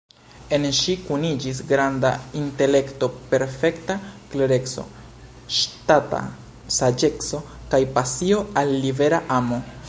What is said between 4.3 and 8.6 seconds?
klereco, ŝtata saĝeco kaj pasio